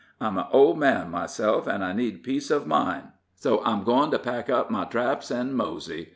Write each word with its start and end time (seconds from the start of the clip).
I'm 0.19 0.39
an 0.39 0.47
old 0.51 0.79
man 0.79 1.11
myself, 1.11 1.67
an' 1.67 1.83
I 1.83 1.93
need 1.93 2.23
peace 2.23 2.49
of 2.49 2.65
mind, 2.65 3.09
so 3.35 3.61
I'm 3.63 3.83
goin' 3.83 4.09
to 4.09 4.17
pack 4.17 4.49
up 4.49 4.71
my 4.71 4.85
traps 4.85 5.29
and 5.29 5.53
mosey. 5.55 6.09